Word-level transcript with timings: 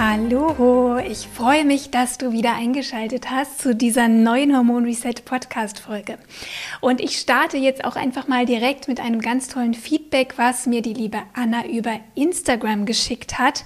Hallo, 0.00 0.98
ich 0.98 1.26
freue 1.26 1.64
mich, 1.64 1.90
dass 1.90 2.18
du 2.18 2.30
wieder 2.30 2.54
eingeschaltet 2.54 3.32
hast 3.32 3.60
zu 3.60 3.74
dieser 3.74 4.06
neuen 4.06 4.56
Hormon 4.56 4.84
Reset 4.84 5.24
Podcast 5.24 5.80
Folge. 5.80 6.18
Und 6.80 7.00
ich 7.00 7.18
starte 7.18 7.56
jetzt 7.56 7.84
auch 7.84 7.96
einfach 7.96 8.28
mal 8.28 8.46
direkt 8.46 8.86
mit 8.86 9.00
einem 9.00 9.20
ganz 9.20 9.48
tollen 9.48 9.74
Feedback, 9.74 10.34
was 10.36 10.66
mir 10.66 10.82
die 10.82 10.94
liebe 10.94 11.18
Anna 11.34 11.66
über 11.66 11.98
Instagram 12.14 12.86
geschickt 12.86 13.40
hat, 13.40 13.64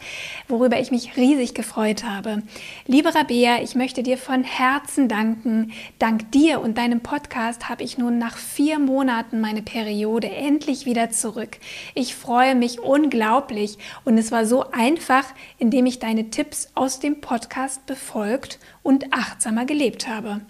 worüber 0.49 0.81
ich 0.81 0.91
mich 0.91 1.19
riesig 1.19 1.53
gefreut 1.53 2.03
habe. 2.03 2.43
Liebe 2.87 3.15
Rabea, 3.15 3.63
ich 3.63 3.75
möchte 3.75 4.03
dir 4.03 4.17
von 4.17 4.43
Herzen 4.43 5.09
danken. 5.09 5.73
Dank 5.99 6.33
dir 6.33 6.63
und 6.63 6.79
deinem 6.79 7.01
Podcast 7.01 7.69
habe 7.69 7.83
ich 7.83 7.99
nun 7.99 8.17
nach 8.17 8.39
vier 8.39 8.79
Monaten 8.79 9.43
meine 9.43 9.61
Periode 9.61 10.31
endlich 10.31 10.87
wieder 10.87 11.11
zurück. 11.11 11.59
Ich 11.95 12.15
freue 12.15 12.55
mich 12.55 12.81
unglaublich 12.81 13.77
und 14.07 14.17
es 14.17 14.33
war 14.33 14.47
so 14.47 14.71
einfach, 14.71 15.27
indem 15.59 15.85
ich 15.85 15.99
deine 15.99 16.22
Tipps 16.31 16.69
aus 16.75 17.01
dem 17.01 17.21
Podcast 17.21 17.87
befolgt 17.87 18.59
und 18.83 19.13
achtsamer 19.13 19.65
gelebt 19.65 20.09
habe. 20.09 20.41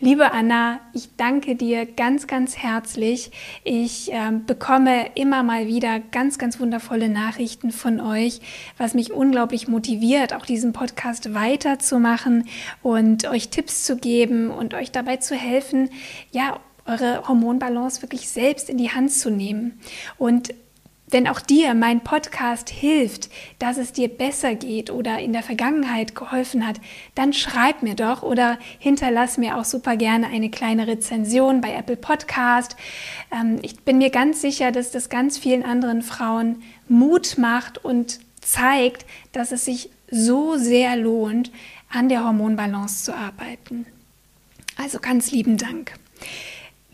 Liebe 0.00 0.32
Anna, 0.32 0.80
ich 0.92 1.16
danke 1.16 1.54
dir 1.54 1.86
ganz, 1.86 2.26
ganz 2.26 2.58
herzlich. 2.58 3.30
Ich 3.62 4.12
äh, 4.12 4.32
bekomme 4.44 5.06
immer 5.14 5.42
mal 5.42 5.66
wieder 5.66 6.00
ganz, 6.00 6.36
ganz 6.36 6.58
wundervolle 6.58 7.08
Nachrichten 7.08 7.70
von 7.70 8.00
euch, 8.00 8.40
was 8.76 8.94
mich 8.94 9.12
unglaublich 9.12 9.68
motiviert, 9.68 10.34
auch 10.34 10.44
diesen 10.44 10.72
Podcast 10.72 11.32
weiterzumachen 11.32 12.48
und 12.82 13.26
euch 13.28 13.50
Tipps 13.50 13.84
zu 13.84 13.96
geben 13.96 14.50
und 14.50 14.74
euch 14.74 14.90
dabei 14.90 15.18
zu 15.18 15.36
helfen, 15.36 15.88
ja, 16.32 16.60
eure 16.86 17.26
Hormonbalance 17.26 18.02
wirklich 18.02 18.28
selbst 18.28 18.68
in 18.68 18.76
die 18.76 18.90
Hand 18.90 19.10
zu 19.10 19.30
nehmen. 19.30 19.80
Und 20.18 20.52
wenn 21.06 21.28
auch 21.28 21.40
dir 21.40 21.74
mein 21.74 22.02
Podcast 22.02 22.70
hilft, 22.70 23.28
dass 23.58 23.76
es 23.76 23.92
dir 23.92 24.08
besser 24.08 24.54
geht 24.54 24.90
oder 24.90 25.18
in 25.18 25.32
der 25.32 25.42
Vergangenheit 25.42 26.14
geholfen 26.14 26.66
hat, 26.66 26.80
dann 27.14 27.32
schreib 27.32 27.82
mir 27.82 27.94
doch 27.94 28.22
oder 28.22 28.58
hinterlass 28.78 29.36
mir 29.38 29.56
auch 29.56 29.64
super 29.64 29.96
gerne 29.96 30.28
eine 30.28 30.50
kleine 30.50 30.86
Rezension 30.86 31.60
bei 31.60 31.74
Apple 31.74 31.96
Podcast. 31.96 32.76
Ähm, 33.30 33.58
ich 33.62 33.80
bin 33.80 33.98
mir 33.98 34.10
ganz 34.10 34.40
sicher, 34.40 34.72
dass 34.72 34.90
das 34.90 35.08
ganz 35.08 35.38
vielen 35.38 35.64
anderen 35.64 36.02
Frauen 36.02 36.62
Mut 36.88 37.38
macht 37.38 37.84
und 37.84 38.20
zeigt, 38.40 39.06
dass 39.32 39.52
es 39.52 39.64
sich 39.64 39.90
so 40.10 40.56
sehr 40.56 40.96
lohnt, 40.96 41.50
an 41.90 42.08
der 42.08 42.24
Hormonbalance 42.24 43.04
zu 43.04 43.14
arbeiten. 43.14 43.86
Also 44.76 44.98
ganz 44.98 45.30
lieben 45.30 45.56
Dank. 45.56 45.92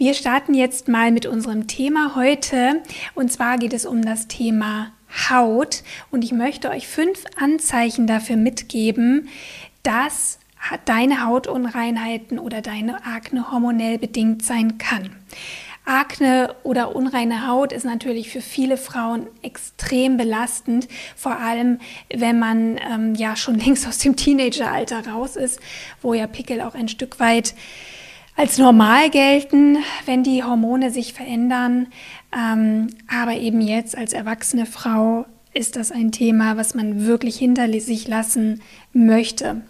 Wir 0.00 0.14
starten 0.14 0.54
jetzt 0.54 0.88
mal 0.88 1.10
mit 1.10 1.26
unserem 1.26 1.66
Thema 1.66 2.14
heute. 2.16 2.80
Und 3.14 3.30
zwar 3.30 3.58
geht 3.58 3.74
es 3.74 3.84
um 3.84 4.00
das 4.00 4.28
Thema 4.28 4.92
Haut. 5.28 5.82
Und 6.10 6.24
ich 6.24 6.32
möchte 6.32 6.70
euch 6.70 6.88
fünf 6.88 7.24
Anzeichen 7.36 8.06
dafür 8.06 8.36
mitgeben, 8.36 9.28
dass 9.82 10.38
deine 10.86 11.26
Hautunreinheiten 11.26 12.38
oder 12.38 12.62
deine 12.62 13.04
Akne 13.04 13.52
hormonell 13.52 13.98
bedingt 13.98 14.42
sein 14.42 14.78
kann. 14.78 15.10
Akne 15.84 16.54
oder 16.62 16.96
unreine 16.96 17.46
Haut 17.46 17.70
ist 17.70 17.84
natürlich 17.84 18.30
für 18.30 18.40
viele 18.40 18.78
Frauen 18.78 19.26
extrem 19.42 20.16
belastend, 20.16 20.88
vor 21.14 21.36
allem 21.36 21.78
wenn 22.08 22.38
man 22.38 22.80
ähm, 22.90 23.14
ja 23.16 23.36
schon 23.36 23.58
längst 23.58 23.86
aus 23.86 23.98
dem 23.98 24.16
Teenageralter 24.16 25.06
raus 25.08 25.36
ist, 25.36 25.60
wo 26.00 26.14
ja 26.14 26.26
Pickel 26.26 26.62
auch 26.62 26.74
ein 26.74 26.88
Stück 26.88 27.20
weit 27.20 27.54
als 28.40 28.56
normal 28.56 29.10
gelten, 29.10 29.76
wenn 30.06 30.22
die 30.22 30.42
Hormone 30.42 30.90
sich 30.90 31.12
verändern. 31.12 31.88
Ähm, 32.34 32.86
aber 33.06 33.34
eben 33.34 33.60
jetzt 33.60 33.98
als 33.98 34.14
erwachsene 34.14 34.64
Frau 34.64 35.26
ist 35.52 35.76
das 35.76 35.92
ein 35.92 36.10
Thema, 36.10 36.56
was 36.56 36.74
man 36.74 37.04
wirklich 37.04 37.36
hinter 37.36 37.68
sich 37.80 38.08
lassen 38.08 38.62
möchte. 38.94 39.60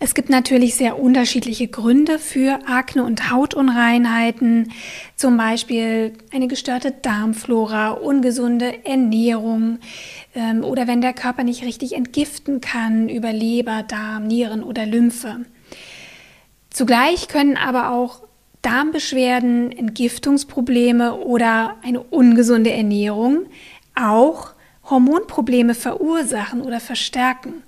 Es 0.00 0.14
gibt 0.14 0.30
natürlich 0.30 0.76
sehr 0.76 0.98
unterschiedliche 0.98 1.68
Gründe 1.68 2.18
für 2.18 2.60
Akne 2.66 3.04
und 3.04 3.30
Hautunreinheiten, 3.30 4.72
zum 5.16 5.36
Beispiel 5.36 6.14
eine 6.32 6.48
gestörte 6.48 6.90
Darmflora, 6.90 7.90
ungesunde 7.90 8.86
Ernährung 8.86 9.78
ähm, 10.34 10.64
oder 10.64 10.86
wenn 10.86 11.02
der 11.02 11.12
Körper 11.12 11.44
nicht 11.44 11.64
richtig 11.64 11.92
entgiften 11.96 12.62
kann 12.62 13.10
über 13.10 13.30
Leber, 13.30 13.84
Darm, 13.86 14.26
Nieren 14.26 14.62
oder 14.62 14.86
Lymphe. 14.86 15.44
Zugleich 16.72 17.28
können 17.28 17.56
aber 17.56 17.90
auch 17.90 18.22
Darmbeschwerden, 18.62 19.72
Entgiftungsprobleme 19.72 21.16
oder 21.16 21.76
eine 21.82 22.00
ungesunde 22.00 22.72
Ernährung 22.72 23.46
auch 23.94 24.52
Hormonprobleme 24.88 25.74
verursachen 25.74 26.62
oder 26.62 26.80
verstärken. 26.80 27.62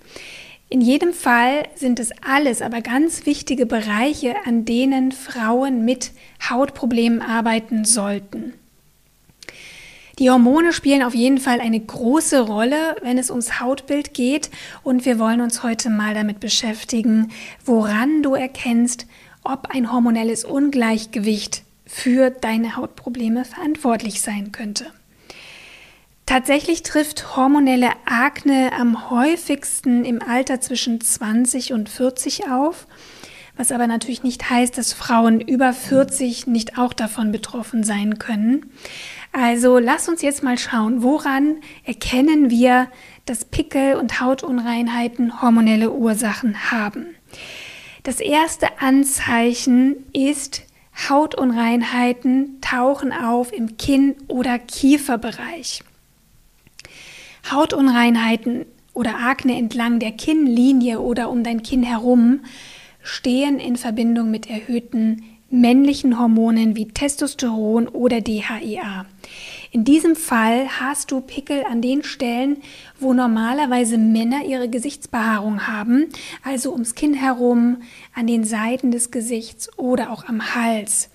In 0.69 0.81
jedem 0.81 1.13
Fall 1.13 1.65
sind 1.75 2.01
es 2.01 2.11
alles 2.23 2.63
aber 2.63 2.81
ganz 2.81 3.27
wichtige 3.27 3.67
Bereiche, 3.67 4.35
an 4.47 4.65
denen 4.65 5.13
Frauen 5.13 5.85
mit 5.85 6.13
Hautproblemen 6.49 7.21
arbeiten 7.21 7.85
sollten. 7.85 8.55
Die 10.19 10.31
Hormone 10.31 10.73
spielen 10.73 11.03
auf 11.03 11.15
jeden 11.15 11.39
Fall 11.39 11.61
eine 11.61 11.81
große 11.81 12.41
Rolle, 12.41 12.97
wenn 13.03 13.19
es 13.19 13.31
ums 13.31 13.59
Hautbild 13.59 14.15
geht 14.15 14.49
und 14.85 15.05
wir 15.05 15.19
wollen 15.19 15.41
uns 15.41 15.65
heute 15.65 15.91
mal 15.91 16.15
damit 16.15 16.39
beschäftigen, 16.39 17.33
woran 17.65 18.23
du 18.23 18.35
erkennst, 18.35 19.07
ob 19.43 19.75
ein 19.75 19.93
hormonelles 19.93 20.45
Ungleichgewicht 20.45 21.65
für 21.85 22.31
deine 22.31 22.77
Hautprobleme 22.77 23.45
verantwortlich 23.45 24.21
sein 24.21 24.53
könnte. 24.53 24.87
Tatsächlich 26.27 26.85
trifft 26.85 27.37
hormonelle 27.37 27.91
Akne 28.07 28.71
am 28.79 29.11
häufigsten 29.11 30.05
im 30.05 30.23
Alter 30.23 30.61
zwischen 30.61 31.01
20 31.01 31.73
und 31.73 31.89
40 31.89 32.49
auf, 32.51 32.87
was 33.57 33.71
aber 33.73 33.87
natürlich 33.87 34.23
nicht 34.23 34.49
heißt, 34.49 34.79
dass 34.79 34.93
Frauen 34.93 35.41
über 35.41 35.73
40 35.73 36.47
nicht 36.47 36.79
auch 36.79 36.93
davon 36.93 37.31
betroffen 37.31 37.85
sein 37.85 38.19
können. 38.19 38.73
Also 39.37 39.81
lass 39.81 40.09
uns 40.09 40.23
jetzt 40.23 40.45
mal 40.45 40.57
schauen, 40.59 41.03
woran 41.03 41.57
erkennen 41.83 42.51
wir, 42.51 42.89
dass 43.27 43.45
Pickel 43.45 43.97
und 43.97 44.21
Hautunreinheiten 44.21 45.43
hormonelle 45.43 45.91
Ursachen 45.91 46.71
haben. 46.71 47.07
Das 48.05 48.21
erste 48.21 48.81
Anzeichen 48.81 49.97
ist, 50.13 50.63
Hautunreinheiten 51.09 52.61
tauchen 52.61 53.13
auf 53.13 53.53
im 53.53 53.77
Kinn- 53.77 54.15
oder 54.29 54.61
Kieferbereich. 54.61 55.83
Hautunreinheiten 57.51 58.67
oder 58.93 59.19
Akne 59.19 59.59
entlang 59.59 59.99
der 59.99 60.13
Kinnlinie 60.13 61.01
oder 61.01 61.29
um 61.29 61.43
dein 61.43 61.65
Kinn 61.65 61.83
herum 61.83 62.45
stehen 63.03 63.59
in 63.59 63.75
Verbindung 63.75 64.31
mit 64.31 64.49
erhöhten 64.49 65.25
männlichen 65.61 66.19
Hormonen 66.19 66.77
wie 66.77 66.89
Testosteron 66.89 67.89
oder 67.89 68.21
DHEA. 68.21 69.07
In 69.71 69.85
diesem 69.85 70.15
Fall 70.15 70.69
hast 70.69 71.11
du 71.11 71.21
Pickel 71.21 71.65
an 71.65 71.83
den 71.83 72.05
Stellen, 72.05 72.59
wo 73.01 73.13
normalerweise 73.13 73.99
Männer 73.99 74.45
ihre 74.45 74.69
Gesichtsbehaarung 74.69 75.67
haben, 75.67 76.07
also 76.45 76.73
ums 76.73 76.95
Kinn 76.95 77.15
herum, 77.15 77.79
an 78.15 78.27
den 78.27 78.45
Seiten 78.45 78.91
des 78.91 79.11
Gesichts 79.11 79.77
oder 79.79 80.11
auch 80.11 80.27
am 80.27 80.55
Hals. 80.55 81.11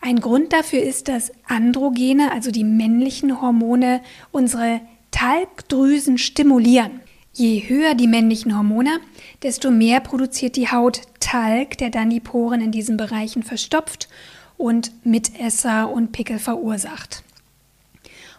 Ein 0.00 0.20
Grund 0.20 0.52
dafür 0.52 0.82
ist, 0.82 1.08
dass 1.08 1.32
Androgene, 1.46 2.32
also 2.32 2.50
die 2.50 2.64
männlichen 2.64 3.40
Hormone, 3.40 4.00
unsere 4.32 4.80
Talgdrüsen 5.10 6.18
stimulieren. 6.18 7.00
Je 7.36 7.68
höher 7.68 7.96
die 7.96 8.06
männlichen 8.06 8.56
Hormone, 8.56 9.00
desto 9.42 9.72
mehr 9.72 9.98
produziert 9.98 10.54
die 10.54 10.70
Haut 10.70 11.00
Talg, 11.18 11.76
der 11.78 11.90
dann 11.90 12.08
die 12.08 12.20
Poren 12.20 12.60
in 12.60 12.70
diesen 12.70 12.96
Bereichen 12.96 13.42
verstopft 13.42 14.08
und 14.56 14.92
Mitesser 15.04 15.90
und 15.90 16.12
Pickel 16.12 16.38
verursacht. 16.38 17.24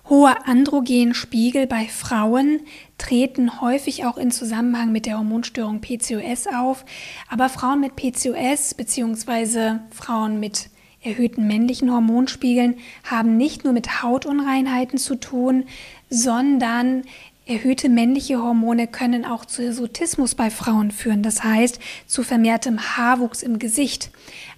Hohe 0.07 0.47
Androgenspiegel 0.47 1.67
bei 1.67 1.87
Frauen 1.87 2.61
treten 2.97 3.59
häufig 3.59 4.05
auch 4.05 4.17
in 4.17 4.31
Zusammenhang 4.31 4.93
mit 4.93 5.07
der 5.07 5.17
Hormonstörung 5.17 5.81
PCOS 5.81 6.47
auf, 6.47 6.85
aber 7.27 7.49
Frauen 7.49 7.81
mit 7.81 7.97
PCOS 7.97 8.75
bzw. 8.75 9.79
Frauen 9.91 10.39
mit 10.39 10.69
erhöhten 11.03 11.47
männlichen 11.47 11.91
Hormonspiegeln 11.91 12.77
haben 13.03 13.35
nicht 13.35 13.65
nur 13.65 13.73
mit 13.73 14.03
Hautunreinheiten 14.03 14.97
zu 14.97 15.15
tun, 15.15 15.65
sondern 16.09 17.03
Erhöhte 17.47 17.89
männliche 17.89 18.41
Hormone 18.41 18.87
können 18.87 19.23
auch 19.23 19.45
zu 19.45 19.61
Hirsutismus 19.61 20.33
bei 20.33 20.49
Frauen 20.49 20.89
führen, 20.89 21.21
das 21.21 21.43
heißt 21.43 21.79
zu 22.07 22.23
vermehrtem 22.23 22.79
Haarwuchs 22.79 23.43
im 23.43 23.59
Gesicht, 23.59 24.09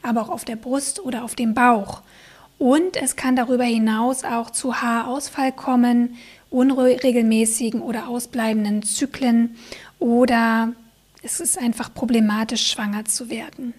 aber 0.02 0.22
auch 0.22 0.30
auf 0.30 0.46
der 0.46 0.56
Brust 0.56 1.04
oder 1.04 1.26
auf 1.26 1.36
dem 1.36 1.54
Bauch. 1.54 2.02
Und 2.58 2.96
es 2.96 3.18
kann 3.18 3.36
darüber 3.36 3.66
hinaus 3.66 4.24
auch 4.24 4.52
zu 4.52 4.82
Haarausfall 4.82 5.52
kommen, 5.52 6.16
unregelmäßigen 6.50 7.82
oder 7.82 8.08
ausbleibenden 8.08 8.84
Zyklen 8.84 9.58
oder 10.00 10.72
es 11.22 11.42
ist 11.42 11.58
einfach 11.58 11.94
problematisch, 11.94 12.68
schwanger 12.68 13.04
zu 13.04 13.30
werden. 13.30 13.74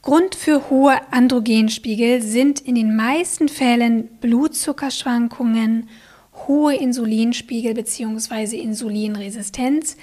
Grund 0.00 0.36
für 0.36 0.70
hohe 0.70 0.96
Androgenspiegel 1.12 2.22
sind 2.22 2.60
in 2.60 2.76
den 2.76 2.94
meisten 2.94 3.48
Fällen 3.48 4.06
Blutzuckerschwankungen, 4.20 5.88
hohe 6.48 6.74
Insulinspiegel 6.74 7.74
bzw. 7.74 8.56
Insulinresistenz, 8.58 9.96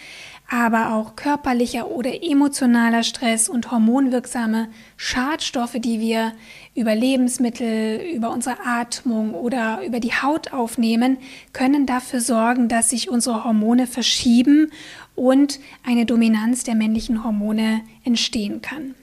aber 0.49 0.93
auch 0.93 1.15
körperlicher 1.15 1.89
oder 1.89 2.23
emotionaler 2.23 3.01
Stress 3.01 3.49
und 3.49 3.71
hormonwirksame 3.71 4.67
Schadstoffe, 4.95 5.77
die 5.79 5.99
wir 5.99 6.33
über 6.75 6.93
Lebensmittel, 6.93 7.99
über 8.13 8.29
unsere 8.29 8.57
Atmung 8.63 9.33
oder 9.33 9.81
über 9.83 9.99
die 9.99 10.13
Haut 10.13 10.53
aufnehmen, 10.53 11.17
können 11.51 11.87
dafür 11.87 12.21
sorgen, 12.21 12.67
dass 12.67 12.91
sich 12.91 13.09
unsere 13.09 13.43
Hormone 13.43 13.87
verschieben 13.87 14.71
und 15.15 15.59
eine 15.83 16.05
Dominanz 16.05 16.63
der 16.63 16.75
männlichen 16.75 17.23
Hormone 17.23 17.81
entstehen 18.03 18.61
kann. 18.61 18.93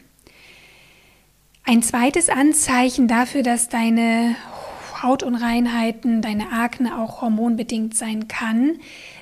Ein 1.64 1.82
zweites 1.82 2.28
Anzeichen 2.28 3.08
dafür, 3.08 3.42
dass 3.42 3.68
deine 3.68 4.36
Hautunreinheiten, 5.02 6.22
deine 6.22 6.52
Akne 6.52 6.98
auch 6.98 7.22
hormonbedingt 7.22 7.96
sein 7.96 8.28
kann, 8.28 8.78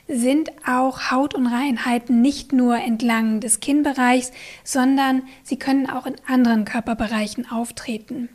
sind 0.09 0.51
auch 0.67 1.11
Hautunreinheiten 1.11 2.21
nicht 2.21 2.53
nur 2.53 2.77
entlang 2.77 3.41
des 3.41 3.61
Kinnbereichs, 3.61 4.33
sondern 4.65 5.23
sie 5.45 5.59
können 5.59 5.89
auch 5.89 6.07
in 6.07 6.17
anderen 6.27 6.65
Körperbereichen 6.65 7.51
auftreten. 7.51 8.29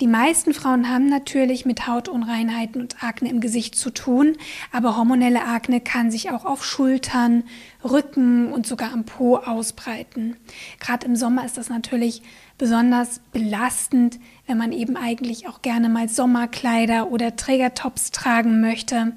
Die 0.00 0.06
meisten 0.06 0.54
Frauen 0.54 0.88
haben 0.88 1.06
natürlich 1.06 1.66
mit 1.66 1.88
Hautunreinheiten 1.88 2.80
und 2.80 3.02
Akne 3.02 3.30
im 3.30 3.40
Gesicht 3.40 3.74
zu 3.74 3.90
tun, 3.90 4.36
aber 4.70 4.96
hormonelle 4.96 5.44
Akne 5.44 5.80
kann 5.80 6.12
sich 6.12 6.30
auch 6.30 6.44
auf 6.44 6.64
Schultern, 6.64 7.42
Rücken 7.82 8.52
und 8.52 8.64
sogar 8.64 8.92
am 8.92 9.04
Po 9.04 9.38
ausbreiten. 9.38 10.36
Gerade 10.78 11.04
im 11.04 11.16
Sommer 11.16 11.44
ist 11.44 11.56
das 11.56 11.68
natürlich 11.68 12.22
besonders 12.58 13.20
belastend, 13.32 14.20
wenn 14.46 14.56
man 14.56 14.70
eben 14.70 14.96
eigentlich 14.96 15.48
auch 15.48 15.62
gerne 15.62 15.88
mal 15.88 16.08
Sommerkleider 16.08 17.10
oder 17.10 17.34
Trägertops 17.34 18.12
tragen 18.12 18.60
möchte. 18.60 19.16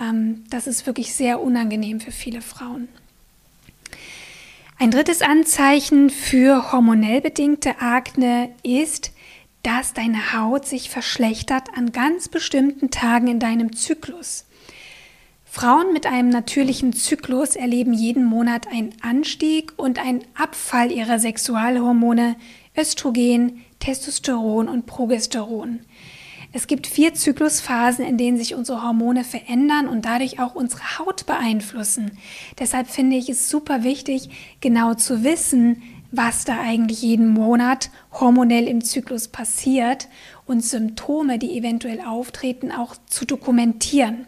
Ähm, 0.00 0.44
das 0.48 0.68
ist 0.68 0.86
wirklich 0.86 1.12
sehr 1.12 1.40
unangenehm 1.40 1.98
für 1.98 2.12
viele 2.12 2.40
Frauen. 2.40 2.88
Ein 4.78 4.92
drittes 4.92 5.22
Anzeichen 5.22 6.08
für 6.08 6.70
hormonell 6.72 7.20
bedingte 7.20 7.80
Akne 7.80 8.50
ist, 8.62 9.12
dass 9.62 9.92
deine 9.92 10.32
Haut 10.32 10.66
sich 10.66 10.90
verschlechtert 10.90 11.68
an 11.76 11.92
ganz 11.92 12.28
bestimmten 12.28 12.90
Tagen 12.90 13.28
in 13.28 13.40
deinem 13.40 13.74
Zyklus. 13.74 14.46
Frauen 15.44 15.92
mit 15.92 16.06
einem 16.06 16.28
natürlichen 16.28 16.92
Zyklus 16.92 17.56
erleben 17.56 17.92
jeden 17.92 18.24
Monat 18.24 18.68
einen 18.68 18.94
Anstieg 19.02 19.72
und 19.76 19.98
einen 19.98 20.22
Abfall 20.34 20.92
ihrer 20.92 21.18
Sexualhormone 21.18 22.36
Östrogen, 22.76 23.64
Testosteron 23.80 24.68
und 24.68 24.86
Progesteron. 24.86 25.80
Es 26.52 26.66
gibt 26.66 26.86
vier 26.86 27.14
Zyklusphasen, 27.14 28.04
in 28.04 28.16
denen 28.16 28.36
sich 28.36 28.54
unsere 28.54 28.82
Hormone 28.82 29.22
verändern 29.22 29.88
und 29.88 30.04
dadurch 30.04 30.40
auch 30.40 30.54
unsere 30.54 30.98
Haut 30.98 31.26
beeinflussen. 31.26 32.12
Deshalb 32.58 32.88
finde 32.88 33.16
ich 33.16 33.28
es 33.28 33.48
super 33.48 33.84
wichtig, 33.84 34.30
genau 34.60 34.94
zu 34.94 35.22
wissen, 35.22 35.82
was 36.12 36.44
da 36.44 36.60
eigentlich 36.60 37.02
jeden 37.02 37.28
Monat 37.28 37.90
hormonell 38.12 38.66
im 38.66 38.82
Zyklus 38.82 39.28
passiert 39.28 40.08
und 40.46 40.64
Symptome, 40.64 41.38
die 41.38 41.56
eventuell 41.56 42.00
auftreten, 42.00 42.72
auch 42.72 42.96
zu 43.06 43.24
dokumentieren. 43.24 44.26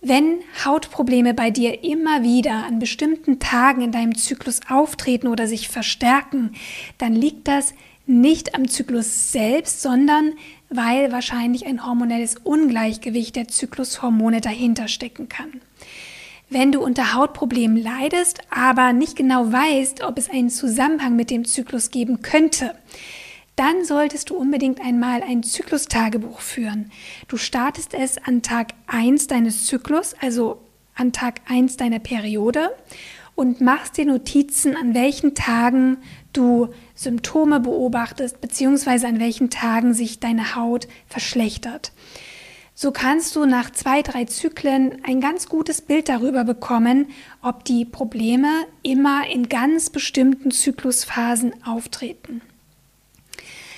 Wenn 0.00 0.38
Hautprobleme 0.64 1.34
bei 1.34 1.50
dir 1.50 1.82
immer 1.82 2.22
wieder 2.22 2.64
an 2.64 2.78
bestimmten 2.78 3.40
Tagen 3.40 3.82
in 3.82 3.92
deinem 3.92 4.14
Zyklus 4.16 4.60
auftreten 4.68 5.26
oder 5.26 5.48
sich 5.48 5.68
verstärken, 5.68 6.52
dann 6.98 7.14
liegt 7.14 7.48
das 7.48 7.74
nicht 8.06 8.54
am 8.54 8.68
Zyklus 8.68 9.32
selbst, 9.32 9.82
sondern 9.82 10.34
weil 10.70 11.12
wahrscheinlich 11.12 11.66
ein 11.66 11.84
hormonelles 11.84 12.36
Ungleichgewicht 12.42 13.36
der 13.36 13.48
Zyklushormone 13.48 14.40
dahinter 14.40 14.88
stecken 14.88 15.28
kann. 15.28 15.60
Wenn 16.50 16.72
du 16.72 16.80
unter 16.80 17.12
Hautproblemen 17.12 17.76
leidest, 17.76 18.40
aber 18.48 18.94
nicht 18.94 19.16
genau 19.16 19.52
weißt, 19.52 20.02
ob 20.02 20.16
es 20.16 20.30
einen 20.30 20.48
Zusammenhang 20.48 21.14
mit 21.14 21.30
dem 21.30 21.44
Zyklus 21.44 21.90
geben 21.90 22.22
könnte, 22.22 22.74
dann 23.54 23.84
solltest 23.84 24.30
du 24.30 24.36
unbedingt 24.36 24.80
einmal 24.80 25.22
ein 25.22 25.42
Zyklustagebuch 25.42 26.40
führen. 26.40 26.90
Du 27.26 27.36
startest 27.36 27.92
es 27.92 28.16
an 28.16 28.40
Tag 28.40 28.68
1 28.86 29.26
deines 29.26 29.66
Zyklus, 29.66 30.14
also 30.22 30.62
an 30.94 31.12
Tag 31.12 31.40
1 31.48 31.76
deiner 31.76 31.98
Periode 31.98 32.70
und 33.34 33.60
machst 33.60 33.98
dir 33.98 34.06
Notizen, 34.06 34.74
an 34.74 34.94
welchen 34.94 35.34
Tagen 35.34 35.98
du 36.32 36.68
Symptome 36.94 37.60
beobachtest, 37.60 38.40
beziehungsweise 38.40 39.06
an 39.06 39.20
welchen 39.20 39.50
Tagen 39.50 39.92
sich 39.92 40.18
deine 40.18 40.54
Haut 40.54 40.88
verschlechtert. 41.06 41.92
So 42.80 42.92
kannst 42.92 43.34
du 43.34 43.44
nach 43.44 43.72
zwei, 43.72 44.02
drei 44.02 44.26
Zyklen 44.26 45.04
ein 45.04 45.20
ganz 45.20 45.48
gutes 45.48 45.80
Bild 45.80 46.08
darüber 46.08 46.44
bekommen, 46.44 47.08
ob 47.42 47.64
die 47.64 47.84
Probleme 47.84 48.66
immer 48.84 49.28
in 49.28 49.48
ganz 49.48 49.90
bestimmten 49.90 50.52
Zyklusphasen 50.52 51.54
auftreten. 51.64 52.40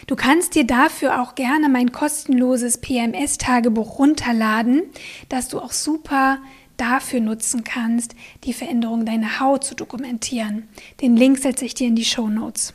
Du 0.07 0.17
kannst 0.17 0.55
dir 0.55 0.67
dafür 0.67 1.23
auch 1.23 1.35
gerne 1.35 1.71
mein 1.71 1.93
kostenloses 1.93 2.77
PMS-Tagebuch 2.77 3.99
runterladen, 3.99 4.83
das 5.31 5.49
du 5.49 5.61
auch 5.61 5.73
super 5.73 6.37
dafür 6.77 7.21
nutzen 7.21 7.65
kannst, 7.65 8.15
die 8.45 8.53
Veränderung 8.53 9.07
deiner 9.07 9.41
Haut 9.41 9.65
zu 9.65 9.75
dokumentieren. 9.75 10.69
Den 11.01 11.17
Link 11.17 11.39
setze 11.39 11.65
ich 11.65 11.73
dir 11.73 11.87
in 11.87 11.97
die 11.97 12.05
Show 12.05 12.29
Notes. 12.29 12.75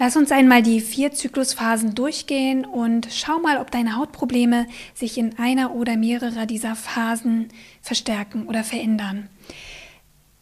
Lass 0.00 0.16
uns 0.16 0.30
einmal 0.30 0.62
die 0.62 0.80
vier 0.80 1.12
Zyklusphasen 1.12 1.96
durchgehen 1.96 2.64
und 2.64 3.08
schau 3.10 3.40
mal, 3.40 3.58
ob 3.58 3.72
deine 3.72 3.96
Hautprobleme 3.96 4.68
sich 4.94 5.18
in 5.18 5.36
einer 5.40 5.74
oder 5.74 5.96
mehrerer 5.96 6.46
dieser 6.46 6.76
Phasen 6.76 7.48
verstärken 7.82 8.46
oder 8.46 8.62
verändern. 8.62 9.28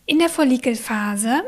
In 0.05 0.19
der 0.19 0.29
Follikelphase 0.29 1.43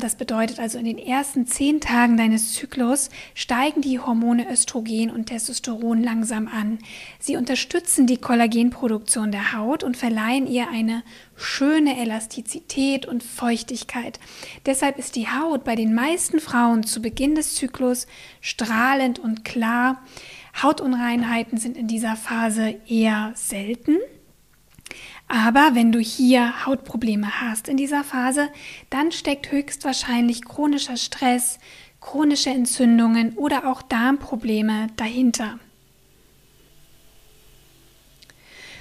das 0.00 0.16
bedeutet 0.16 0.58
also, 0.58 0.78
in 0.78 0.84
den 0.84 0.98
ersten 0.98 1.46
zehn 1.46 1.80
Tagen 1.80 2.16
deines 2.16 2.54
Zyklus 2.54 3.08
steigen 3.34 3.82
die 3.82 4.00
Hormone 4.00 4.50
Östrogen 4.50 5.10
und 5.10 5.26
Testosteron 5.26 6.02
langsam 6.02 6.48
an. 6.48 6.80
Sie 7.20 7.36
unterstützen 7.36 8.08
die 8.08 8.16
Kollagenproduktion 8.16 9.30
der 9.30 9.52
Haut 9.52 9.84
und 9.84 9.96
verleihen 9.96 10.48
ihr 10.48 10.68
eine 10.68 11.04
schöne 11.36 12.00
Elastizität 12.00 13.06
und 13.06 13.22
Feuchtigkeit. 13.22 14.18
Deshalb 14.66 14.98
ist 14.98 15.14
die 15.14 15.28
Haut 15.28 15.62
bei 15.62 15.76
den 15.76 15.94
meisten 15.94 16.40
Frauen 16.40 16.82
zu 16.82 17.00
Beginn 17.00 17.36
des 17.36 17.54
Zyklus 17.54 18.08
strahlend 18.40 19.20
und 19.20 19.44
klar. 19.44 20.02
Hautunreinheiten 20.60 21.58
sind 21.58 21.76
in 21.76 21.86
dieser 21.86 22.16
Phase 22.16 22.74
eher 22.88 23.32
selten. 23.36 23.98
Aber 25.32 25.76
wenn 25.76 25.92
du 25.92 26.00
hier 26.00 26.66
Hautprobleme 26.66 27.40
hast 27.40 27.68
in 27.68 27.76
dieser 27.76 28.02
Phase, 28.02 28.48
dann 28.90 29.12
steckt 29.12 29.52
höchstwahrscheinlich 29.52 30.44
chronischer 30.44 30.96
Stress, 30.96 31.60
chronische 32.00 32.50
Entzündungen 32.50 33.34
oder 33.34 33.70
auch 33.70 33.80
Darmprobleme 33.80 34.88
dahinter. 34.96 35.60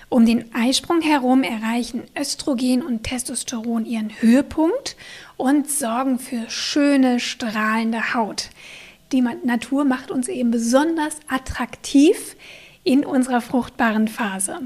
Um 0.10 0.26
den 0.26 0.52
Eisprung 0.56 1.02
herum 1.02 1.44
erreichen 1.44 2.02
Östrogen 2.20 2.82
und 2.82 3.04
Testosteron 3.04 3.86
ihren 3.86 4.10
Höhepunkt 4.20 4.96
und 5.38 5.70
sorgen 5.70 6.18
für 6.18 6.50
schöne, 6.50 7.20
strahlende 7.20 8.16
Haut. 8.16 8.50
Die 9.12 9.22
Natur 9.22 9.86
macht 9.86 10.10
uns 10.10 10.28
eben 10.28 10.50
besonders 10.50 11.20
attraktiv 11.28 12.36
in 12.84 13.06
unserer 13.06 13.42
fruchtbaren 13.42 14.08
Phase. 14.08 14.62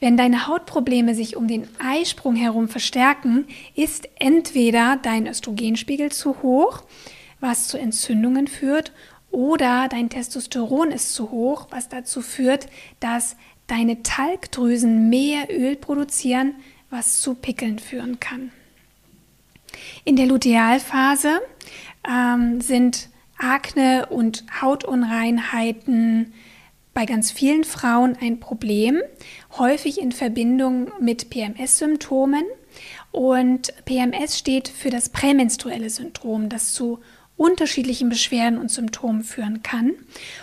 Wenn 0.00 0.16
deine 0.16 0.46
Hautprobleme 0.46 1.14
sich 1.14 1.36
um 1.36 1.48
den 1.48 1.68
Eisprung 1.78 2.36
herum 2.36 2.68
verstärken, 2.68 3.46
ist 3.74 4.08
entweder 4.18 4.98
dein 5.00 5.26
Östrogenspiegel 5.26 6.12
zu 6.12 6.42
hoch, 6.42 6.82
was 7.40 7.68
zu 7.68 7.78
Entzündungen 7.78 8.46
führt, 8.46 8.92
oder 9.30 9.88
dein 9.88 10.10
Testosteron 10.10 10.92
ist 10.92 11.12
zu 11.12 11.32
hoch, 11.32 11.66
was 11.70 11.88
dazu 11.88 12.22
führt, 12.22 12.68
dass 13.00 13.36
deine 13.66 14.02
Talgdrüsen 14.02 15.08
mehr 15.08 15.48
Öl 15.50 15.74
produzieren, 15.74 16.54
was 16.88 17.20
zu 17.20 17.34
Pickeln 17.34 17.80
führen 17.80 18.20
kann. 18.20 18.52
In 20.04 20.14
der 20.14 20.26
Lutealphase 20.26 21.40
ähm, 22.08 22.60
sind 22.60 23.08
Akne 23.36 24.06
und 24.06 24.44
Hautunreinheiten 24.60 26.32
bei 26.94 27.06
ganz 27.06 27.32
vielen 27.32 27.64
Frauen 27.64 28.16
ein 28.20 28.38
Problem, 28.38 29.02
häufig 29.58 30.00
in 30.00 30.12
Verbindung 30.12 30.90
mit 31.00 31.30
PMS-Symptomen. 31.30 32.44
Und 33.12 33.72
PMS 33.84 34.38
steht 34.38 34.68
für 34.68 34.90
das 34.90 35.08
prämenstruelle 35.08 35.90
Syndrom, 35.90 36.48
das 36.48 36.72
zu 36.72 36.98
unterschiedlichen 37.36 38.08
Beschwerden 38.08 38.58
und 38.58 38.70
Symptomen 38.70 39.24
führen 39.24 39.62
kann. 39.62 39.92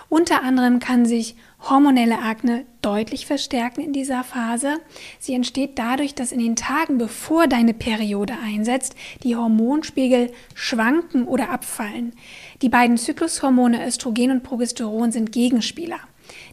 Unter 0.10 0.44
anderem 0.44 0.80
kann 0.80 1.06
sich 1.06 1.36
hormonelle 1.70 2.20
Akne 2.20 2.66
deutlich 2.82 3.26
verstärken 3.26 3.82
in 3.82 3.94
dieser 3.94 4.24
Phase. 4.24 4.80
Sie 5.20 5.34
entsteht 5.34 5.80
dadurch, 5.80 6.16
dass 6.16 6.32
in 6.32 6.40
den 6.40 6.56
Tagen, 6.56 6.98
bevor 6.98 7.48
deine 7.48 7.74
Periode 7.74 8.34
einsetzt, 8.44 8.96
die 9.24 9.36
Hormonspiegel 9.36 10.32
schwanken 10.54 11.28
oder 11.28 11.50
abfallen. 11.50 12.14
Die 12.62 12.70
beiden 12.70 12.98
Zyklushormone 12.98 13.86
Östrogen 13.86 14.32
und 14.32 14.44
Progesteron 14.44 15.12
sind 15.12 15.32
Gegenspieler 15.32 16.00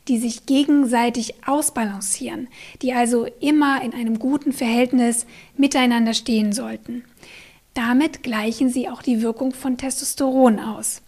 die 0.09 0.19
sich 0.19 0.47
gegenseitig 0.47 1.35
ausbalancieren, 1.47 2.49
die 2.83 2.93
also 2.93 3.27
immer 3.41 3.81
in 3.83 3.93
einem 3.93 4.19
guten 4.19 4.53
Verhältnis 4.53 5.27
miteinander 5.57 6.15
stehen 6.15 6.53
sollten. 6.53 7.05
Damit 7.75 8.23
gleichen 8.23 8.71
sie 8.71 8.89
auch 8.89 9.03
die 9.03 9.21
Wirkung 9.23 9.53
von 9.53 9.77
Testosteron 9.77 10.59
aus. 10.59 11.03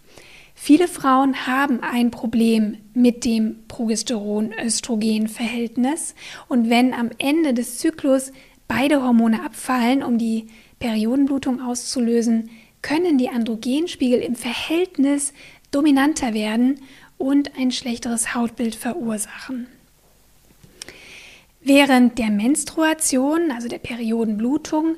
Viele 0.55 0.87
Frauen 0.87 1.47
haben 1.47 1.81
ein 1.81 2.11
Problem 2.11 2.77
mit 2.93 3.25
dem 3.25 3.67
Progesteron-Östrogen-Verhältnis 3.67 6.13
und 6.47 6.69
wenn 6.69 6.93
am 6.93 7.09
Ende 7.17 7.55
des 7.55 7.79
Zyklus 7.79 8.31
beide 8.67 9.01
Hormone 9.01 9.43
abfallen, 9.43 10.03
um 10.03 10.19
die 10.19 10.45
Periodenblutung 10.79 11.61
auszulösen, 11.61 12.51
können 12.81 13.17
die 13.17 13.29
Androgenspiegel 13.29 14.19
im 14.19 14.35
Verhältnis 14.35 15.31
dominanter 15.71 16.33
werden 16.33 16.81
und 17.21 17.57
ein 17.57 17.71
schlechteres 17.71 18.33
Hautbild 18.33 18.75
verursachen. 18.75 19.67
Während 21.61 22.17
der 22.17 22.31
Menstruation, 22.31 23.51
also 23.51 23.67
der 23.67 23.77
Periodenblutung, 23.77 24.95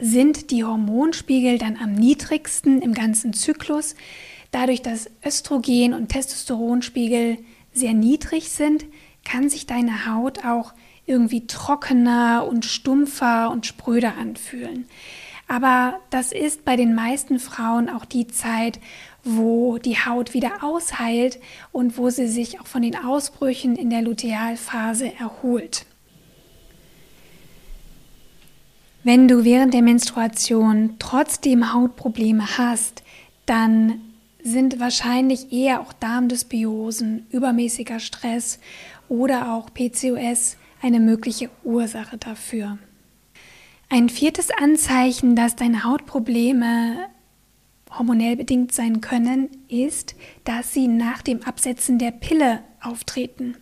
sind 0.00 0.50
die 0.50 0.64
Hormonspiegel 0.64 1.58
dann 1.58 1.76
am 1.76 1.92
niedrigsten 1.92 2.80
im 2.80 2.94
ganzen 2.94 3.34
Zyklus. 3.34 3.94
Dadurch, 4.50 4.80
dass 4.80 5.10
Östrogen 5.24 5.92
und 5.92 6.08
Testosteronspiegel 6.08 7.38
sehr 7.72 7.92
niedrig 7.92 8.50
sind, 8.50 8.86
kann 9.24 9.50
sich 9.50 9.66
deine 9.66 10.06
Haut 10.06 10.44
auch 10.44 10.72
irgendwie 11.04 11.46
trockener 11.46 12.46
und 12.48 12.64
stumpfer 12.64 13.50
und 13.50 13.66
spröder 13.66 14.16
anfühlen. 14.16 14.86
Aber 15.48 16.00
das 16.10 16.32
ist 16.32 16.64
bei 16.64 16.76
den 16.76 16.94
meisten 16.94 17.38
Frauen 17.38 17.88
auch 17.88 18.04
die 18.04 18.26
Zeit, 18.26 18.80
wo 19.22 19.78
die 19.78 19.96
Haut 19.96 20.34
wieder 20.34 20.62
ausheilt 20.64 21.38
und 21.72 21.98
wo 21.98 22.10
sie 22.10 22.26
sich 22.26 22.60
auch 22.60 22.66
von 22.66 22.82
den 22.82 22.96
Ausbrüchen 22.96 23.76
in 23.76 23.90
der 23.90 24.02
Lutealphase 24.02 25.12
erholt. 25.18 25.86
Wenn 29.04 29.28
du 29.28 29.44
während 29.44 29.72
der 29.72 29.82
Menstruation 29.82 30.96
trotzdem 30.98 31.72
Hautprobleme 31.72 32.58
hast, 32.58 33.04
dann 33.46 34.00
sind 34.42 34.80
wahrscheinlich 34.80 35.52
eher 35.52 35.80
auch 35.80 35.92
Darmdysbiosen, 35.92 37.26
übermäßiger 37.30 38.00
Stress 38.00 38.58
oder 39.08 39.52
auch 39.52 39.70
PCOS 39.72 40.56
eine 40.82 40.98
mögliche 40.98 41.50
Ursache 41.62 42.18
dafür. 42.18 42.78
Ein 43.88 44.08
viertes 44.08 44.50
Anzeichen, 44.50 45.36
dass 45.36 45.54
deine 45.54 45.84
Hautprobleme 45.84 47.06
hormonell 47.96 48.34
bedingt 48.34 48.72
sein 48.72 49.00
können, 49.00 49.48
ist, 49.68 50.16
dass 50.42 50.74
sie 50.74 50.88
nach 50.88 51.22
dem 51.22 51.44
Absetzen 51.44 51.98
der 51.98 52.10
Pille 52.10 52.64
auftreten. 52.82 53.56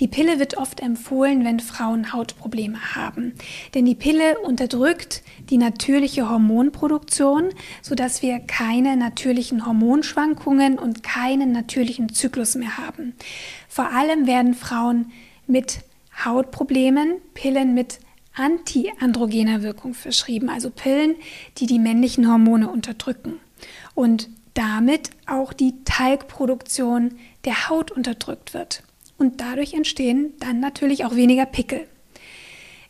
Die 0.00 0.08
Pille 0.08 0.38
wird 0.38 0.56
oft 0.56 0.80
empfohlen, 0.80 1.44
wenn 1.44 1.60
Frauen 1.60 2.14
Hautprobleme 2.14 2.94
haben, 2.94 3.34
denn 3.74 3.84
die 3.84 3.94
Pille 3.94 4.38
unterdrückt 4.38 5.22
die 5.50 5.58
natürliche 5.58 6.30
Hormonproduktion, 6.30 7.50
sodass 7.82 8.22
wir 8.22 8.40
keine 8.40 8.96
natürlichen 8.96 9.66
Hormonschwankungen 9.66 10.78
und 10.78 11.02
keinen 11.02 11.52
natürlichen 11.52 12.12
Zyklus 12.14 12.54
mehr 12.54 12.78
haben. 12.78 13.14
Vor 13.68 13.90
allem 13.92 14.26
werden 14.26 14.54
Frauen 14.54 15.12
mit 15.46 15.80
Hautproblemen 16.24 17.16
Pillen 17.34 17.74
mit 17.74 18.00
antiandrogener 18.38 19.62
Wirkung 19.62 19.94
verschrieben, 19.94 20.48
also 20.48 20.70
Pillen, 20.70 21.16
die 21.58 21.66
die 21.66 21.78
männlichen 21.78 22.30
Hormone 22.30 22.70
unterdrücken 22.70 23.34
und 23.94 24.28
damit 24.54 25.10
auch 25.26 25.52
die 25.52 25.74
Talgproduktion 25.84 27.18
der 27.44 27.68
Haut 27.68 27.90
unterdrückt 27.90 28.54
wird. 28.54 28.82
Und 29.16 29.40
dadurch 29.40 29.74
entstehen 29.74 30.34
dann 30.40 30.60
natürlich 30.60 31.04
auch 31.04 31.14
weniger 31.14 31.46
Pickel. 31.46 31.86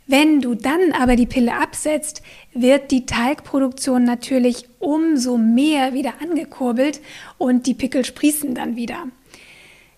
Wenn 0.06 0.40
du 0.40 0.54
dann 0.54 0.92
aber 0.98 1.16
die 1.16 1.26
Pille 1.26 1.54
absetzt, 1.54 2.22
wird 2.54 2.90
die 2.90 3.04
Talgproduktion 3.04 4.04
natürlich 4.04 4.66
umso 4.78 5.36
mehr 5.36 5.92
wieder 5.92 6.14
angekurbelt 6.22 7.00
und 7.36 7.66
die 7.66 7.74
Pickel 7.74 8.06
sprießen 8.06 8.54
dann 8.54 8.76
wieder. 8.76 9.08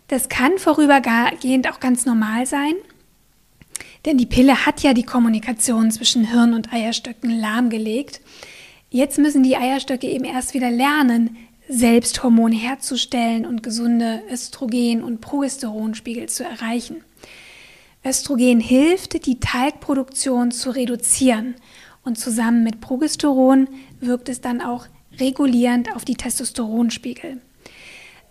Das 0.09 0.29
kann 0.29 0.59
vorübergehend 0.59 1.71
auch 1.71 1.79
ganz 1.79 2.07
normal 2.07 2.45
sein, 2.47 2.75
denn 4.05 4.19
die 4.19 4.27
Pille 4.27 4.67
hat 4.67 4.83
ja 4.83 4.95
die 4.95 5.03
Kommunikation 5.03 5.91
zwischen 5.91 6.25
Hirn 6.25 6.55
und 6.55 6.73
Eierstöcken 6.73 7.31
lahmgelegt. 7.39 8.21
Jetzt 8.91 9.19
müssen 9.19 9.43
die 9.43 9.57
Eierstöcke 9.57 10.09
eben 10.09 10.25
erst 10.25 10.55
wieder 10.55 10.71
lernen, 10.71 11.37
selbst 11.69 12.23
Hormone 12.23 12.57
herzustellen 12.57 13.47
und 13.47 13.63
gesunde 13.63 14.23
Östrogen- 14.31 15.05
und 15.05 15.21
Progesteronspiegel 15.21 16.29
zu 16.29 16.45
erreichen. 16.45 17.05
Östrogen 18.05 18.61
hilft, 18.61 19.27
die 19.27 19.39
Talgproduktion 19.39 20.51
zu 20.51 20.71
reduzieren 20.71 21.55
und 22.03 22.19
zusammen 22.19 22.65
mit 22.65 22.81
Progesteron 22.81 23.69
wirkt 24.01 24.29
es 24.29 24.41
dann 24.41 24.61
auch 24.61 24.87
regulierend 25.19 25.95
auf 25.95 26.05
die 26.05 26.15
Testosteronspiegel. 26.15 27.41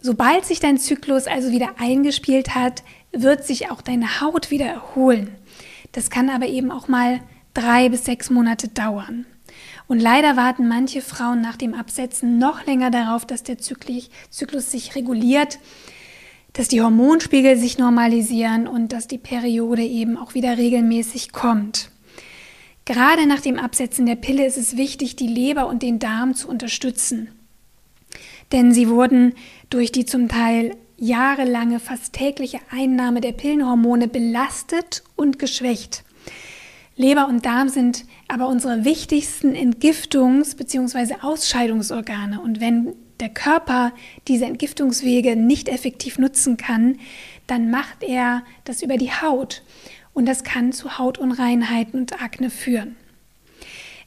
Sobald 0.02 0.46
sich 0.46 0.60
dein 0.60 0.78
Zyklus 0.78 1.28
also 1.28 1.52
wieder 1.52 1.76
eingespielt 1.78 2.56
hat, 2.56 2.84
wird 3.12 3.46
sich 3.46 3.70
auch 3.70 3.82
deine 3.82 4.22
Haut 4.22 4.50
wieder 4.50 4.66
erholen. 4.66 5.36
Das 5.92 6.10
kann 6.10 6.30
aber 6.30 6.48
eben 6.48 6.72
auch 6.72 6.88
mal 6.88 7.20
drei 7.54 7.90
bis 7.90 8.06
sechs 8.06 8.30
Monate 8.30 8.68
dauern. 8.68 9.26
Und 9.88 10.00
leider 10.00 10.38
warten 10.38 10.68
manche 10.68 11.02
Frauen 11.02 11.42
nach 11.42 11.58
dem 11.58 11.74
Absetzen 11.74 12.38
noch 12.38 12.66
länger 12.66 12.92
darauf, 12.92 13.26
dass 13.26 13.44
der 13.44 13.58
Zyklus 13.58 14.72
sich 14.72 14.96
reguliert, 14.96 15.60
dass 16.54 16.68
die 16.68 16.82
Hormonspiegel 16.82 17.58
sich 17.58 17.78
normalisieren 17.78 18.68
und 18.68 18.92
dass 18.92 19.08
die 19.08 19.18
Periode 19.18 19.84
eben 19.84 20.18
auch 20.18 20.34
wieder 20.34 20.58
regelmäßig 20.58 21.32
kommt. 21.32 21.90
Gerade 22.86 23.28
nach 23.28 23.40
dem 23.40 23.60
Absetzen 23.60 24.06
der 24.06 24.16
Pille 24.16 24.46
ist 24.46 24.58
es 24.58 24.78
wichtig, 24.78 25.16
die 25.16 25.28
Leber 25.28 25.68
und 25.68 25.84
den 25.84 26.00
Darm 26.00 26.34
zu 26.34 26.48
unterstützen. 26.48 27.30
Denn 28.52 28.74
sie 28.74 28.90
wurden 28.90 29.34
durch 29.70 29.92
die 29.92 30.06
zum 30.06 30.28
Teil 30.28 30.76
jahrelange, 31.00 31.80
fast 31.80 32.14
tägliche 32.14 32.60
Einnahme 32.72 33.22
der 33.22 33.32
Pillenhormone 33.32 34.08
belastet 34.08 35.04
und 35.16 35.40
geschwächt. 35.40 36.04
Leber 36.96 37.28
und 37.28 37.46
Darm 37.46 37.70
sind 37.70 38.06
aber 38.28 38.48
unsere 38.48 38.84
wichtigsten 38.84 39.56
Entgiftungs- 39.56 40.58
bzw. 40.58 41.16
Ausscheidungsorgane. 41.22 42.42
Und 42.42 42.60
wenn 42.60 42.94
der 43.20 43.30
Körper 43.30 43.94
diese 44.28 44.46
Entgiftungswege 44.46 45.36
nicht 45.36 45.70
effektiv 45.70 46.20
nutzen 46.20 46.58
kann, 46.58 47.00
dann 47.48 47.72
macht 47.72 48.04
er 48.04 48.44
das 48.66 48.82
über 48.82 48.98
die 48.98 49.12
Haut. 49.12 49.64
Und 50.14 50.26
das 50.26 50.44
kann 50.44 50.74
zu 50.74 50.98
Hautunreinheiten 50.98 52.00
und 52.00 52.22
Akne 52.22 52.50
führen. 52.50 52.98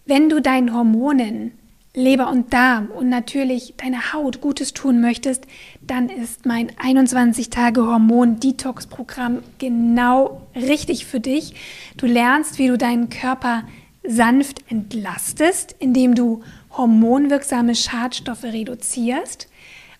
Wenn 0.05 0.29
du 0.29 0.43
deinen 0.43 0.75
Hormonen 0.75 1.53
Leber 1.95 2.31
und 2.31 2.55
Darm 2.55 2.87
und 2.87 3.11
natürlich 3.11 3.75
deine 3.77 4.15
Haut 4.15 4.41
Gutes 4.41 4.73
tun 4.73 5.03
möchtest, 5.03 5.45
dann 5.83 6.09
ist 6.09 6.47
mein 6.47 6.73
21-Tage-Hormon-Detox-Programm 6.73 9.43
genau 9.59 10.41
richtig 10.55 11.05
für 11.05 11.21
dich. 11.21 11.55
Du 11.99 12.07
lernst, 12.07 12.59
wie 12.59 12.69
du 12.69 12.79
deinen 12.79 13.11
Körper 13.11 13.65
sanft 14.05 14.65
entlastest, 14.71 15.77
indem 15.79 16.15
du 16.15 16.43
hormonwirksame 16.71 17.75
Schadstoffe 17.75 18.45
reduzierst 18.45 19.49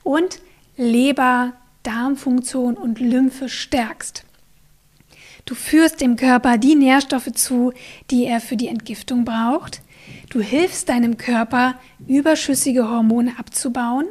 und 0.03 0.41
Leber, 0.79 1.53
Darmfunktion 1.83 2.79
und 2.79 3.01
Lymphe 3.01 3.51
stärkst. 3.51 4.25
Du 5.45 5.55
führst 5.55 6.01
dem 6.01 6.17
Körper 6.17 6.57
die 6.57 6.75
Nährstoffe 6.75 7.33
zu, 7.33 7.75
die 8.11 8.25
er 8.25 8.41
für 8.41 8.57
die 8.57 8.69
Entgiftung 8.69 9.27
braucht 9.27 9.83
Du 10.31 10.41
hilfst 10.41 10.89
deinem 10.89 11.17
Körper, 11.17 11.75
überschüssige 12.07 12.89
Hormone 12.89 13.33
abzubauen 13.39 14.07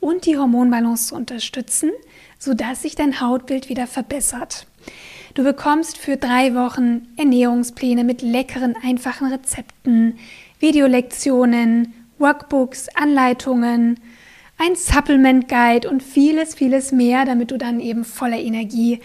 und 0.00 0.26
die 0.26 0.36
Hormonbalance 0.36 1.08
zu 1.08 1.14
unterstützen, 1.14 1.90
sodass 2.38 2.82
sich 2.82 2.94
dein 2.94 3.20
Hautbild 3.20 3.68
wieder 3.68 3.86
verbessert. 3.86 4.66
Du 5.34 5.44
bekommst 5.44 5.96
für 5.96 6.16
drei 6.16 6.54
Wochen 6.54 7.08
Ernährungspläne 7.16 8.04
mit 8.04 8.20
leckeren, 8.20 8.74
einfachen 8.82 9.28
Rezepten, 9.28 10.18
Videolektionen, 10.58 11.94
Workbooks, 12.18 12.88
Anleitungen, 12.94 13.98
ein 14.58 14.76
Supplement 14.76 15.48
Guide 15.48 15.88
und 15.88 16.02
vieles, 16.02 16.54
vieles 16.54 16.92
mehr, 16.92 17.24
damit 17.24 17.50
du 17.50 17.56
dann 17.56 17.80
eben 17.80 18.04
voller 18.04 18.38
Energie 18.38 19.00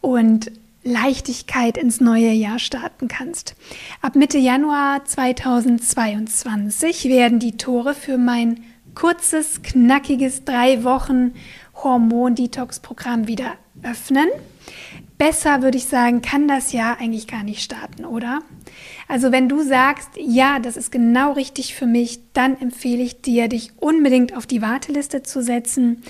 und 0.00 0.50
Leichtigkeit 0.86 1.76
ins 1.76 2.00
neue 2.00 2.30
Jahr 2.30 2.58
starten 2.58 3.08
kannst. 3.08 3.56
Ab 4.00 4.14
Mitte 4.14 4.38
Januar 4.38 5.04
2022 5.04 7.06
werden 7.06 7.40
die 7.40 7.56
Tore 7.56 7.94
für 7.94 8.18
mein 8.18 8.62
kurzes, 8.94 9.62
knackiges 9.62 10.44
drei 10.44 10.84
Wochen 10.84 11.34
Hormon-Detox-Programm 11.74 13.26
wieder 13.26 13.54
öffnen. 13.82 14.28
Besser 15.18 15.62
würde 15.62 15.78
ich 15.78 15.86
sagen, 15.86 16.22
kann 16.22 16.46
das 16.46 16.72
Jahr 16.72 17.00
eigentlich 17.00 17.26
gar 17.26 17.42
nicht 17.42 17.62
starten, 17.62 18.04
oder? 18.04 18.40
Also 19.08 19.32
wenn 19.32 19.48
du 19.48 19.62
sagst, 19.62 20.10
ja, 20.18 20.58
das 20.58 20.76
ist 20.76 20.92
genau 20.92 21.32
richtig 21.32 21.74
für 21.74 21.86
mich, 21.86 22.20
dann 22.32 22.60
empfehle 22.60 23.02
ich 23.02 23.22
dir, 23.22 23.48
dich 23.48 23.72
unbedingt 23.78 24.36
auf 24.36 24.46
die 24.46 24.62
Warteliste 24.62 25.22
zu 25.22 25.42
setzen. 25.42 26.02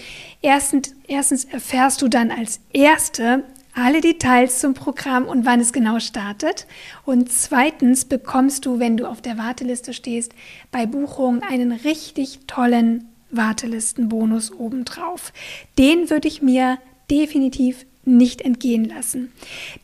Erstens, 0.42 0.94
erstens 1.06 1.44
erfährst 1.44 2.02
du 2.02 2.08
dann 2.08 2.30
als 2.30 2.60
Erste 2.72 3.44
alle 3.76 4.00
Details 4.00 4.58
zum 4.58 4.74
Programm 4.74 5.26
und 5.26 5.44
wann 5.44 5.60
es 5.60 5.72
genau 5.72 6.00
startet. 6.00 6.66
Und 7.04 7.30
zweitens 7.30 8.06
bekommst 8.06 8.64
du, 8.64 8.78
wenn 8.80 8.96
du 8.96 9.06
auf 9.06 9.20
der 9.20 9.36
Warteliste 9.36 9.92
stehst, 9.92 10.32
bei 10.72 10.86
Buchung 10.86 11.42
einen 11.42 11.72
richtig 11.72 12.40
tollen 12.46 13.08
Wartelistenbonus 13.30 14.50
obendrauf. 14.50 15.32
Den 15.78 16.08
würde 16.08 16.26
ich 16.26 16.40
mir 16.40 16.78
definitiv 17.10 17.84
nicht 18.06 18.40
entgehen 18.40 18.84
lassen. 18.84 19.32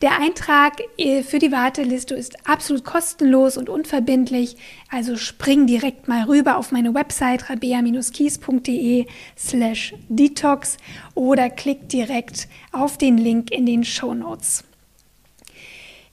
Der 0.01 0.19
Eintrag 0.19 0.81
äh, 0.97 1.23
für 1.23 1.39
die 1.39 1.51
Warteliste 1.51 2.15
ist 2.15 2.47
absolut 2.47 2.83
kostenlos 2.83 3.57
und 3.57 3.69
unverbindlich, 3.69 4.55
also 4.89 5.15
spring 5.15 5.67
direkt 5.67 6.07
mal 6.07 6.23
rüber 6.23 6.57
auf 6.57 6.71
meine 6.71 6.93
Website 6.93 7.49
rabea-kies.de 7.49 9.05
slash 9.37 9.93
detox 10.09 10.77
oder 11.13 11.49
klick 11.49 11.89
direkt 11.89 12.47
auf 12.71 12.97
den 12.97 13.17
Link 13.17 13.51
in 13.51 13.65
den 13.65 13.83
Show 13.83 14.13
Notes. 14.13 14.63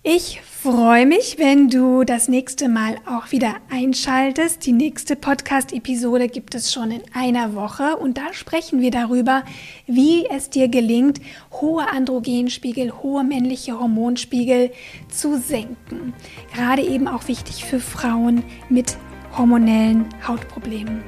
Ich 0.02 0.40
freue 0.40 1.04
mich, 1.04 1.36
wenn 1.38 1.68
du 1.68 2.04
das 2.04 2.26
nächste 2.26 2.70
Mal 2.70 2.96
auch 3.04 3.32
wieder 3.32 3.56
einschaltest. 3.68 4.64
Die 4.64 4.72
nächste 4.72 5.14
Podcast-Episode 5.14 6.28
gibt 6.28 6.54
es 6.54 6.72
schon 6.72 6.90
in 6.90 7.02
einer 7.12 7.54
Woche 7.54 7.98
und 7.98 8.16
da 8.16 8.32
sprechen 8.32 8.80
wir 8.80 8.90
darüber, 8.90 9.44
wie 9.86 10.24
es 10.24 10.48
dir 10.48 10.68
gelingt, 10.68 11.20
hohe 11.52 11.86
Androgenspiegel, 11.86 12.94
hohe 13.02 13.24
männliche 13.24 13.78
Hormonspiegel 13.78 14.70
zu 15.10 15.38
senken. 15.38 16.14
Gerade 16.54 16.80
eben 16.80 17.06
auch 17.06 17.28
wichtig 17.28 17.66
für 17.66 17.78
Frauen 17.78 18.42
mit 18.70 18.96
hormonellen 19.36 20.06
Hautproblemen. 20.26 21.04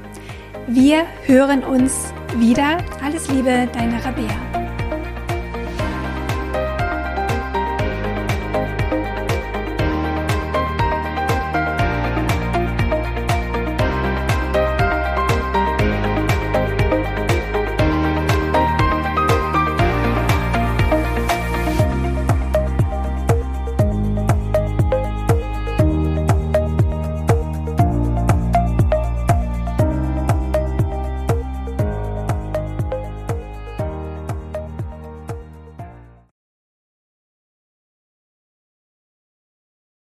Wir 0.66 1.06
hören 1.24 1.64
uns 1.64 2.12
wieder. 2.36 2.76
Alles 3.02 3.26
Liebe, 3.30 3.70
deine 3.72 4.04
Rabea. 4.04 4.71